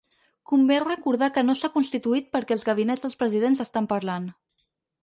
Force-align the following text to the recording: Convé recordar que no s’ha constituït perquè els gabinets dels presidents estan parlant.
Convé 0.51 0.77
recordar 0.85 1.29
que 1.35 1.43
no 1.49 1.57
s’ha 1.59 1.71
constituït 1.75 2.33
perquè 2.39 2.59
els 2.59 2.67
gabinets 2.71 3.07
dels 3.09 3.21
presidents 3.23 3.65
estan 3.69 3.93
parlant. 3.95 4.29